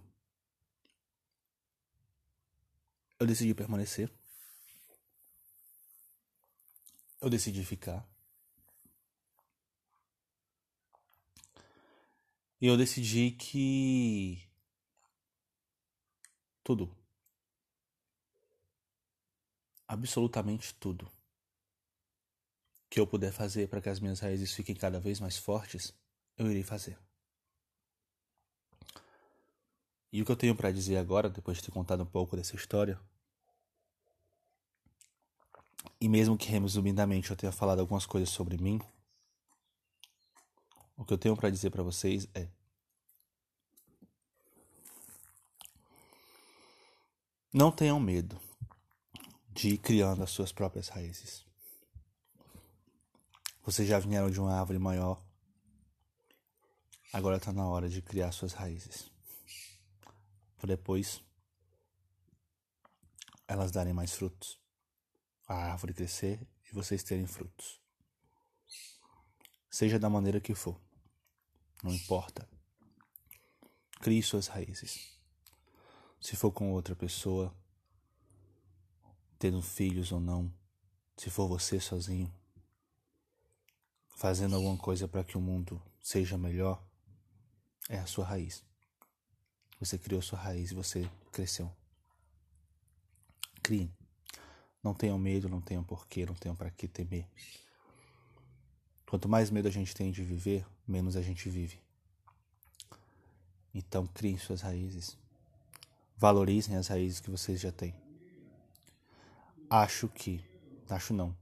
eu 3.18 3.26
decidi 3.26 3.54
permanecer. 3.54 4.10
Eu 7.20 7.28
decidi 7.28 7.64
ficar. 7.64 8.08
E 12.60 12.66
eu 12.66 12.76
decidi 12.76 13.30
que 13.32 14.48
tudo, 16.64 16.94
absolutamente 19.86 20.74
tudo, 20.74 21.10
que 22.90 22.98
eu 22.98 23.06
puder 23.06 23.32
fazer 23.32 23.68
para 23.68 23.80
que 23.80 23.88
as 23.88 24.00
minhas 24.00 24.20
raízes 24.20 24.52
fiquem 24.52 24.74
cada 24.74 24.98
vez 24.98 25.20
mais 25.20 25.36
fortes, 25.38 25.94
eu 26.36 26.50
irei 26.50 26.62
fazer. 26.64 26.98
E 30.12 30.22
o 30.22 30.24
que 30.24 30.32
eu 30.32 30.36
tenho 30.36 30.56
para 30.56 30.72
dizer 30.72 30.96
agora, 30.96 31.28
depois 31.28 31.58
de 31.58 31.64
ter 31.64 31.70
contado 31.70 32.02
um 32.02 32.06
pouco 32.06 32.36
dessa 32.36 32.56
história, 32.56 32.98
e 36.00 36.08
mesmo 36.08 36.36
que 36.36 36.48
resumidamente 36.48 37.30
eu 37.30 37.36
tenha 37.36 37.52
falado 37.52 37.80
algumas 37.80 38.06
coisas 38.06 38.30
sobre 38.30 38.56
mim, 38.56 38.80
o 40.96 41.04
que 41.04 41.12
eu 41.12 41.18
tenho 41.18 41.36
para 41.36 41.50
dizer 41.50 41.70
para 41.70 41.82
vocês 41.82 42.28
é: 42.34 42.48
não 47.52 47.70
tenham 47.70 48.00
medo 48.00 48.40
de 49.50 49.70
ir 49.70 49.78
criando 49.78 50.22
as 50.22 50.30
suas 50.30 50.52
próprias 50.52 50.88
raízes. 50.88 51.44
Vocês 53.64 53.86
já 53.86 53.98
vieram 53.98 54.30
de 54.30 54.40
uma 54.40 54.58
árvore 54.58 54.78
maior. 54.78 55.22
Agora 57.12 57.36
está 57.36 57.52
na 57.52 57.66
hora 57.66 57.88
de 57.88 58.00
criar 58.00 58.32
suas 58.32 58.52
raízes. 58.52 59.10
Para 60.58 60.68
depois 60.68 61.22
elas 63.46 63.70
darem 63.70 63.94
mais 63.94 64.12
frutos. 64.12 64.60
A 65.46 65.54
árvore 65.54 65.94
crescer 65.94 66.46
e 66.70 66.74
vocês 66.74 67.02
terem 67.02 67.26
frutos. 67.26 67.80
Seja 69.70 69.98
da 69.98 70.10
maneira 70.10 70.40
que 70.40 70.54
for. 70.54 70.78
Não 71.82 71.92
importa. 71.92 72.48
Crie 74.00 74.22
suas 74.22 74.48
raízes. 74.48 75.16
Se 76.20 76.36
for 76.36 76.52
com 76.52 76.72
outra 76.72 76.94
pessoa, 76.94 77.54
tendo 79.38 79.62
filhos 79.62 80.12
ou 80.12 80.20
não, 80.20 80.52
se 81.16 81.30
for 81.30 81.48
você 81.48 81.80
sozinho, 81.80 82.32
fazendo 84.16 84.56
alguma 84.56 84.76
coisa 84.76 85.06
para 85.06 85.22
que 85.22 85.38
o 85.38 85.40
mundo 85.40 85.80
seja 86.00 86.36
melhor, 86.36 86.84
é 87.88 87.98
a 87.98 88.06
sua 88.06 88.24
raiz. 88.24 88.67
Você 89.80 89.96
criou 89.96 90.20
sua 90.20 90.38
raiz 90.38 90.70
e 90.70 90.74
você 90.74 91.08
cresceu. 91.30 91.70
Crie. 93.62 93.90
Não 94.82 94.94
tenham 94.94 95.18
medo, 95.18 95.48
não 95.48 95.60
tenham 95.60 95.84
porquê, 95.84 96.26
não 96.26 96.34
tenham 96.34 96.56
para 96.56 96.70
que 96.70 96.88
temer. 96.88 97.26
Quanto 99.06 99.28
mais 99.28 99.50
medo 99.50 99.68
a 99.68 99.70
gente 99.70 99.94
tem 99.94 100.10
de 100.10 100.22
viver, 100.22 100.66
menos 100.86 101.16
a 101.16 101.22
gente 101.22 101.48
vive. 101.48 101.80
Então, 103.74 104.06
criem 104.06 104.36
suas 104.38 104.60
raízes. 104.60 105.16
Valorizem 106.16 106.76
as 106.76 106.88
raízes 106.88 107.20
que 107.20 107.30
vocês 107.30 107.60
já 107.60 107.70
têm. 107.70 107.94
Acho 109.70 110.08
que, 110.08 110.42
acho 110.88 111.12
não, 111.12 111.36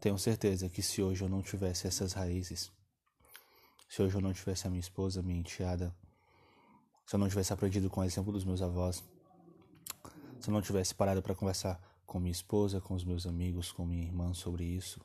tenho 0.00 0.18
certeza 0.18 0.68
que 0.68 0.82
se 0.82 1.00
hoje 1.00 1.22
eu 1.22 1.28
não 1.28 1.42
tivesse 1.42 1.86
essas 1.86 2.12
raízes, 2.12 2.72
se 3.88 4.02
hoje 4.02 4.16
eu 4.16 4.20
não 4.20 4.32
tivesse 4.32 4.66
a 4.66 4.70
minha 4.70 4.80
esposa, 4.80 5.22
minha 5.22 5.38
enteada, 5.38 5.94
se 7.04 7.14
eu 7.14 7.18
não 7.18 7.28
tivesse 7.28 7.52
aprendido 7.52 7.90
com 7.90 8.00
o 8.00 8.04
exemplo 8.04 8.32
dos 8.32 8.44
meus 8.44 8.62
avós, 8.62 9.02
se 10.40 10.48
eu 10.48 10.52
não 10.52 10.62
tivesse 10.62 10.94
parado 10.94 11.22
para 11.22 11.34
conversar 11.34 11.80
com 12.06 12.18
minha 12.18 12.32
esposa, 12.32 12.80
com 12.80 12.94
os 12.94 13.04
meus 13.04 13.26
amigos, 13.26 13.72
com 13.72 13.86
minha 13.86 14.02
irmã 14.02 14.34
sobre 14.34 14.64
isso, 14.64 15.00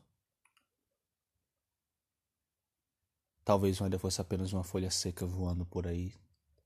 Talvez 3.48 3.80
eu 3.80 3.86
ainda 3.86 3.98
fosse 3.98 4.20
apenas 4.20 4.52
uma 4.52 4.62
folha 4.62 4.92
seca 4.92 5.26
voando 5.26 5.66
por 5.66 5.88
aí, 5.88 6.14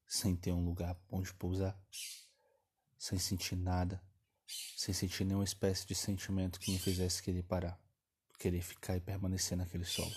sem 0.07 0.35
ter 0.35 0.51
um 0.51 0.65
lugar 0.65 0.99
onde 1.11 1.31
pousar, 1.35 1.79
sem 2.97 3.19
sentir 3.19 3.55
nada, 3.55 4.01
sem 4.75 4.91
sentir 4.91 5.23
nenhuma 5.23 5.43
espécie 5.43 5.85
de 5.85 5.93
sentimento 5.93 6.59
que 6.59 6.71
me 6.71 6.79
fizesse 6.79 7.21
querer 7.21 7.43
parar, 7.43 7.79
querer 8.39 8.63
ficar 8.63 8.97
e 8.97 8.99
permanecer 8.99 9.55
naquele 9.55 9.85
solo. 9.85 10.11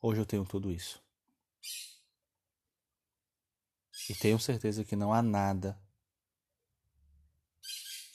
Hoje 0.00 0.20
eu 0.20 0.24
tenho 0.24 0.44
tudo 0.44 0.70
isso. 0.70 1.02
E 4.08 4.14
tenho 4.14 4.38
certeza 4.38 4.84
que 4.84 4.94
não 4.94 5.12
há 5.12 5.22
nada 5.22 5.78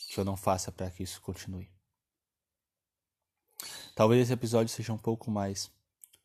que 0.09 0.19
eu 0.19 0.25
não 0.25 0.35
faça 0.35 0.71
para 0.71 0.91
que 0.91 1.03
isso 1.03 1.21
continue. 1.21 1.69
Talvez 3.95 4.21
esse 4.21 4.33
episódio 4.33 4.73
seja 4.73 4.91
um 4.91 4.97
pouco 4.97 5.31
mais 5.31 5.71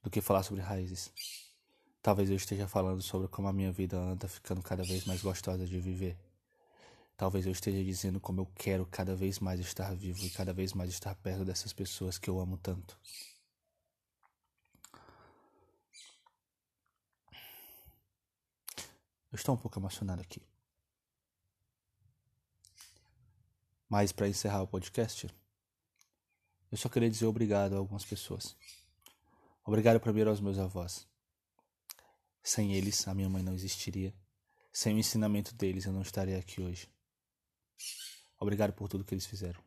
do 0.02 0.10
que 0.10 0.20
falar 0.20 0.42
sobre 0.42 0.62
raízes. 0.62 1.12
Talvez 2.02 2.30
eu 2.30 2.36
esteja 2.36 2.68
falando 2.68 3.02
sobre 3.02 3.28
como 3.28 3.48
a 3.48 3.52
minha 3.52 3.72
vida 3.72 3.96
anda 3.96 4.28
ficando 4.28 4.62
cada 4.62 4.82
vez 4.82 5.04
mais 5.04 5.22
gostosa 5.22 5.66
de 5.66 5.78
viver. 5.78 6.16
Talvez 7.16 7.46
eu 7.46 7.52
esteja 7.52 7.82
dizendo 7.82 8.20
como 8.20 8.42
eu 8.42 8.46
quero 8.54 8.86
cada 8.86 9.16
vez 9.16 9.38
mais 9.40 9.58
estar 9.58 9.94
vivo 9.94 10.24
e 10.24 10.30
cada 10.30 10.52
vez 10.52 10.72
mais 10.72 10.90
estar 10.90 11.14
perto 11.16 11.44
dessas 11.44 11.72
pessoas 11.72 12.18
que 12.18 12.28
eu 12.28 12.38
amo 12.38 12.56
tanto. 12.56 12.98
Eu 19.30 19.36
estou 19.36 19.54
um 19.54 19.58
pouco 19.58 19.78
emocionado 19.78 20.22
aqui. 20.22 20.42
Mas 23.88 24.12
para 24.12 24.28
encerrar 24.28 24.62
o 24.62 24.66
podcast, 24.66 25.28
eu 26.70 26.78
só 26.78 26.88
queria 26.88 27.10
dizer 27.10 27.26
obrigado 27.26 27.74
a 27.74 27.78
algumas 27.78 28.04
pessoas. 28.04 28.56
Obrigado 29.64 30.00
primeiro 30.00 30.30
aos 30.30 30.40
meus 30.40 30.58
avós. 30.58 31.06
Sem 32.42 32.74
eles, 32.74 33.06
a 33.08 33.14
minha 33.14 33.28
mãe 33.28 33.42
não 33.42 33.54
existiria. 33.54 34.14
Sem 34.72 34.94
o 34.94 34.98
ensinamento 34.98 35.54
deles, 35.54 35.86
eu 35.86 35.92
não 35.92 36.02
estaria 36.02 36.38
aqui 36.38 36.60
hoje. 36.60 36.88
Obrigado 38.38 38.72
por 38.72 38.88
tudo 38.88 39.04
que 39.04 39.14
eles 39.14 39.26
fizeram. 39.26 39.60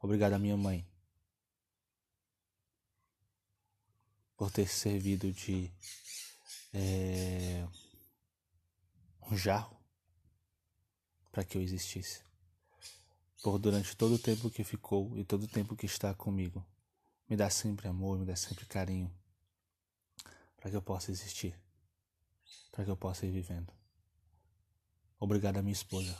Obrigado 0.00 0.34
à 0.34 0.38
minha 0.38 0.56
mãe 0.56 0.86
por 4.36 4.50
ter 4.50 4.68
servido 4.68 5.32
de 5.32 5.70
é, 6.72 7.66
um 9.30 9.36
jarro 9.36 9.76
para 11.30 11.44
que 11.44 11.56
eu 11.56 11.62
existisse. 11.62 12.22
Por 13.42 13.58
durante 13.58 13.96
todo 13.96 14.14
o 14.14 14.18
tempo 14.18 14.50
que 14.50 14.64
ficou 14.64 15.16
e 15.16 15.24
todo 15.24 15.44
o 15.44 15.48
tempo 15.48 15.76
que 15.76 15.86
está 15.86 16.12
comigo 16.14 16.64
me 17.28 17.36
dá 17.36 17.48
sempre 17.50 17.86
amor, 17.86 18.18
me 18.18 18.24
dá 18.24 18.34
sempre 18.34 18.64
carinho, 18.64 19.12
para 20.56 20.70
que 20.70 20.76
eu 20.76 20.82
possa 20.82 21.10
existir, 21.10 21.54
para 22.72 22.84
que 22.84 22.90
eu 22.90 22.96
possa 22.96 23.26
ir 23.26 23.30
vivendo. 23.30 23.72
Obrigado 25.20 25.58
a 25.58 25.62
minha 25.62 25.72
esposa 25.72 26.18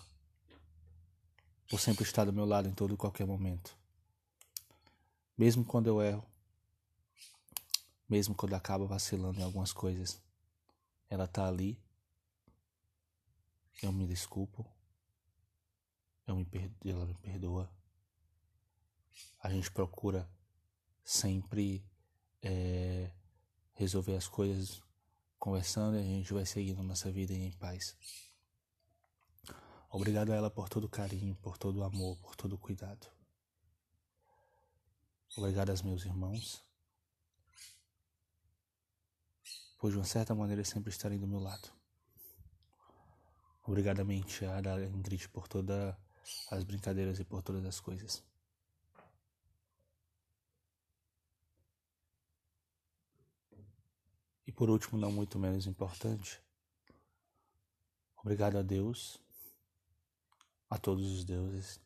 por 1.69 1.81
sempre 1.81 2.03
estar 2.03 2.25
do 2.25 2.33
meu 2.33 2.45
lado 2.45 2.69
em 2.69 2.73
todo 2.73 2.95
e 2.95 2.97
qualquer 2.97 3.27
momento. 3.27 3.77
Mesmo 5.37 5.65
quando 5.65 5.87
eu 5.87 6.03
erro, 6.03 6.27
mesmo 8.09 8.35
quando 8.35 8.55
acaba 8.55 8.87
vacilando 8.87 9.39
em 9.39 9.43
algumas 9.43 9.73
coisas, 9.73 10.21
ela 11.11 11.27
tá 11.27 11.47
ali. 11.47 11.79
Eu 13.83 13.93
me 13.93 14.07
desculpo. 14.07 14.67
Eu 16.27 16.37
me 16.37 16.47
ela 16.85 17.07
me 17.07 17.15
perdoa. 17.15 17.71
A 19.41 19.51
gente 19.51 19.71
procura 19.71 20.29
sempre 21.05 21.85
é, 22.43 23.11
resolver 23.75 24.17
as 24.17 24.29
coisas 24.29 24.83
conversando 25.39 25.97
e 25.97 26.01
a 26.01 26.03
gente 26.03 26.33
vai 26.33 26.45
seguindo 26.45 26.83
nossa 26.83 27.11
vida 27.11 27.33
em 27.33 27.53
paz. 27.53 27.97
Obrigado 29.91 30.33
a 30.33 30.35
ela 30.35 30.51
por 30.51 30.69
todo 30.69 30.85
o 30.85 30.89
carinho, 30.89 31.35
por 31.37 31.57
todo 31.57 31.79
o 31.79 31.85
amor, 31.85 32.19
por 32.19 32.37
todo 32.37 32.55
o 32.55 32.59
cuidado. 32.59 33.07
Obrigado 35.37 35.71
aos 35.71 35.83
meus 35.83 36.05
irmãos, 36.05 36.63
por 39.79 39.91
de 39.91 39.97
uma 39.97 40.05
certa 40.05 40.35
maneira 40.35 40.65
sempre 40.65 40.91
estarem 40.91 41.19
do 41.19 41.27
meu 41.27 41.39
lado. 41.39 41.78
Obrigadamente 43.69 44.47
a 44.47 44.63
minha 44.63 44.89
Ingrid 44.89 45.29
por 45.29 45.47
todas 45.47 45.95
as 46.51 46.65
brincadeiras 46.65 47.21
e 47.21 47.25
por 47.25 47.43
todas 47.43 47.63
as 47.67 47.79
coisas. 47.79 48.25
E 54.47 54.51
por 54.51 54.71
último, 54.71 54.99
não 54.99 55.13
muito 55.13 55.39
menos 55.39 55.67
importante, 55.67 56.41
obrigado 58.17 58.57
a 58.57 58.63
Deus, 58.63 59.21
a 60.71 60.79
todos 60.79 61.07
os 61.13 61.23
deuses, 61.27 61.79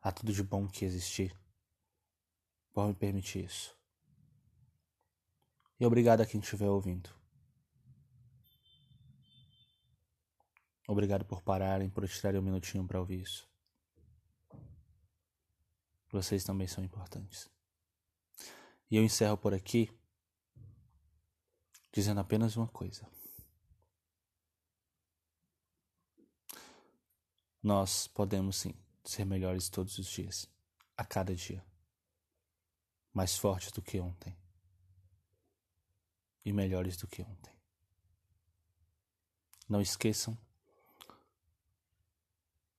a 0.00 0.10
tudo 0.10 0.32
de 0.32 0.42
bom 0.42 0.66
que 0.66 0.86
existir, 0.86 1.38
por 2.72 2.88
me 2.88 2.94
permitir 2.94 3.44
isso. 3.44 3.76
E 5.78 5.84
obrigado 5.84 6.22
a 6.22 6.26
quem 6.26 6.40
estiver 6.40 6.70
ouvindo. 6.70 7.19
Obrigado 10.90 11.24
por 11.24 11.40
pararem, 11.40 11.88
por 11.88 12.08
tirarem 12.08 12.40
um 12.40 12.42
minutinho 12.42 12.84
para 12.84 12.98
ouvir 12.98 13.20
isso. 13.20 13.48
Vocês 16.10 16.42
também 16.42 16.66
são 16.66 16.82
importantes. 16.82 17.48
E 18.90 18.96
eu 18.96 19.04
encerro 19.04 19.38
por 19.38 19.54
aqui 19.54 19.88
dizendo 21.92 22.18
apenas 22.18 22.56
uma 22.56 22.66
coisa. 22.66 23.08
Nós 27.62 28.08
podemos 28.08 28.56
sim 28.56 28.74
ser 29.04 29.24
melhores 29.24 29.68
todos 29.68 29.96
os 29.96 30.08
dias, 30.08 30.50
a 30.96 31.04
cada 31.04 31.36
dia, 31.36 31.64
mais 33.12 33.38
fortes 33.38 33.70
do 33.70 33.80
que 33.80 34.00
ontem 34.00 34.36
e 36.44 36.52
melhores 36.52 36.96
do 36.96 37.06
que 37.06 37.22
ontem. 37.22 37.54
Não 39.68 39.80
esqueçam 39.80 40.36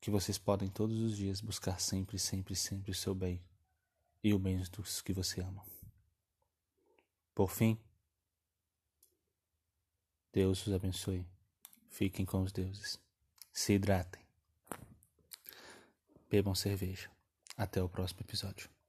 que 0.01 0.09
vocês 0.09 0.39
podem 0.39 0.67
todos 0.67 0.99
os 0.99 1.15
dias 1.15 1.39
buscar 1.39 1.79
sempre, 1.79 2.17
sempre, 2.17 2.55
sempre 2.55 2.91
o 2.91 2.95
seu 2.95 3.13
bem 3.13 3.39
e 4.23 4.33
o 4.33 4.39
bem 4.39 4.57
dos 4.57 4.99
que 4.99 5.13
você 5.13 5.41
ama. 5.41 5.63
Por 7.35 7.51
fim, 7.51 7.79
Deus 10.33 10.65
os 10.65 10.73
abençoe. 10.73 11.25
Fiquem 11.87 12.25
com 12.25 12.41
os 12.41 12.51
deuses. 12.51 12.99
Se 13.53 13.73
hidratem. 13.73 14.25
Bebam 16.29 16.55
cerveja. 16.55 17.11
Até 17.55 17.81
o 17.83 17.89
próximo 17.89 18.21
episódio. 18.21 18.80